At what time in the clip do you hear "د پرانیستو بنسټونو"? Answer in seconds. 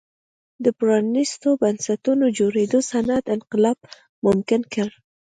0.63-2.25